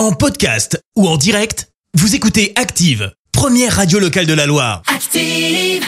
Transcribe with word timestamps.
En 0.00 0.12
podcast 0.12 0.82
ou 0.96 1.06
en 1.06 1.18
direct, 1.18 1.68
vous 1.92 2.14
écoutez 2.14 2.54
Active, 2.56 3.12
première 3.32 3.76
radio 3.76 3.98
locale 3.98 4.24
de 4.24 4.32
la 4.32 4.46
Loire. 4.46 4.80
Active. 4.86 5.84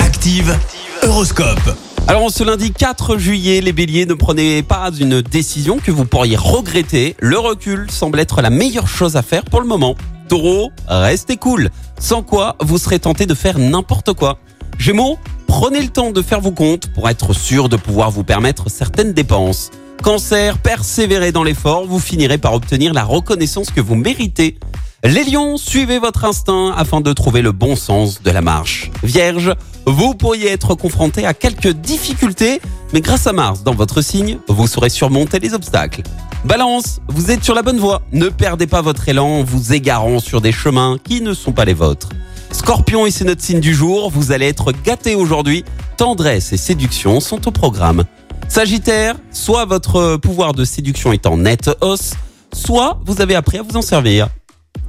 Active, 0.00 0.58
Horoscope. 1.04 1.78
Alors, 2.08 2.32
ce 2.32 2.42
lundi 2.42 2.72
4 2.72 3.18
juillet, 3.18 3.60
les 3.60 3.72
béliers, 3.72 4.04
ne 4.04 4.14
prenez 4.14 4.64
pas 4.64 4.90
une 4.98 5.22
décision 5.22 5.78
que 5.78 5.92
vous 5.92 6.06
pourriez 6.06 6.34
regretter. 6.34 7.14
Le 7.20 7.38
recul 7.38 7.88
semble 7.88 8.18
être 8.18 8.42
la 8.42 8.50
meilleure 8.50 8.88
chose 8.88 9.14
à 9.14 9.22
faire 9.22 9.44
pour 9.44 9.60
le 9.60 9.68
moment. 9.68 9.94
Taureau, 10.28 10.72
restez 10.88 11.36
cool. 11.36 11.70
Sans 12.00 12.24
quoi, 12.24 12.56
vous 12.58 12.78
serez 12.78 12.98
tenté 12.98 13.26
de 13.26 13.34
faire 13.34 13.60
n'importe 13.60 14.12
quoi. 14.12 14.40
Gémeaux, 14.76 15.18
prenez 15.52 15.82
le 15.82 15.88
temps 15.88 16.12
de 16.12 16.22
faire 16.22 16.40
vos 16.40 16.50
comptes 16.50 16.86
pour 16.86 17.10
être 17.10 17.34
sûr 17.34 17.68
de 17.68 17.76
pouvoir 17.76 18.10
vous 18.10 18.24
permettre 18.24 18.70
certaines 18.70 19.12
dépenses. 19.12 19.70
Cancer, 20.02 20.56
persévérez 20.56 21.30
dans 21.30 21.44
l'effort, 21.44 21.86
vous 21.86 22.00
finirez 22.00 22.38
par 22.38 22.54
obtenir 22.54 22.94
la 22.94 23.04
reconnaissance 23.04 23.70
que 23.70 23.82
vous 23.82 23.94
méritez. 23.94 24.58
Les 25.04 25.24
lions, 25.24 25.58
suivez 25.58 25.98
votre 25.98 26.24
instinct 26.24 26.72
afin 26.74 27.02
de 27.02 27.12
trouver 27.12 27.42
le 27.42 27.52
bon 27.52 27.76
sens 27.76 28.22
de 28.22 28.30
la 28.30 28.40
marche. 28.40 28.90
Vierge, 29.02 29.54
vous 29.84 30.14
pourriez 30.14 30.48
être 30.48 30.74
confronté 30.74 31.26
à 31.26 31.34
quelques 31.34 31.72
difficultés, 31.72 32.62
mais 32.94 33.02
grâce 33.02 33.26
à 33.26 33.34
Mars 33.34 33.62
dans 33.62 33.74
votre 33.74 34.00
signe, 34.00 34.38
vous 34.48 34.66
saurez 34.66 34.88
surmonter 34.88 35.38
les 35.38 35.52
obstacles. 35.52 36.02
Balance, 36.46 37.02
vous 37.08 37.30
êtes 37.30 37.44
sur 37.44 37.54
la 37.54 37.62
bonne 37.62 37.78
voie. 37.78 38.00
Ne 38.10 38.30
perdez 38.30 38.66
pas 38.66 38.80
votre 38.80 39.06
élan 39.06 39.40
en 39.40 39.44
vous 39.44 39.74
égarant 39.74 40.18
sur 40.18 40.40
des 40.40 40.50
chemins 40.50 40.96
qui 41.04 41.20
ne 41.20 41.34
sont 41.34 41.52
pas 41.52 41.66
les 41.66 41.74
vôtres. 41.74 42.08
Scorpion 42.52 43.06
et 43.06 43.10
c'est 43.10 43.24
notre 43.24 43.42
signe 43.42 43.60
du 43.60 43.74
jour, 43.74 44.10
vous 44.10 44.30
allez 44.30 44.46
être 44.46 44.72
gâté 44.84 45.14
aujourd'hui. 45.14 45.64
Tendresse 45.96 46.52
et 46.52 46.56
séduction 46.56 47.20
sont 47.20 47.48
au 47.48 47.50
programme. 47.50 48.04
Sagittaire, 48.48 49.16
soit 49.30 49.64
votre 49.64 50.16
pouvoir 50.16 50.52
de 50.52 50.64
séduction 50.64 51.12
est 51.12 51.26
en 51.26 51.38
nette 51.38 51.70
hausse, 51.80 52.12
soit 52.52 53.00
vous 53.06 53.20
avez 53.20 53.34
appris 53.34 53.58
à 53.58 53.62
vous 53.62 53.76
en 53.76 53.82
servir. 53.82 54.28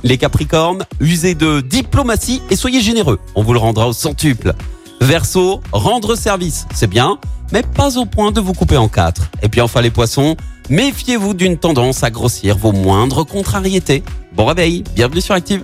Les 0.04 0.18
Capricornes, 0.18 0.86
usez 1.00 1.36
de 1.36 1.62
diplomatie 1.62 2.42
et 2.50 2.58
soyez 2.58 2.82
généreux, 2.82 3.20
on 3.36 3.44
vous 3.44 3.54
le 3.54 3.60
rendra 3.60 3.88
au 3.88 3.94
centuple. 3.94 4.54
Verseau, 5.00 5.62
rendre 5.72 6.16
service, 6.16 6.66
c'est 6.74 6.88
bien, 6.88 7.18
mais 7.54 7.64
pas 7.64 7.98
au 7.98 8.06
point 8.06 8.32
de 8.32 8.42
vous 8.42 8.54
couper 8.54 8.78
en 8.78 8.90
quatre. 8.90 9.30
Et 9.42 9.48
puis 9.48 9.62
enfin 9.62 9.82
les 9.82 9.92
Poissons, 9.92 10.36
méfiez-vous 10.70 11.34
d'une 11.34 11.58
tendance 11.58 12.04
à 12.04 12.12
grossir 12.12 12.58
vos 12.58 12.74
moindres 12.74 13.26
contrariétés. 13.26 14.04
Bon 14.36 14.46
réveil, 14.46 14.84
bienvenue 14.96 15.22
sur 15.22 15.36
Active. 15.36 15.64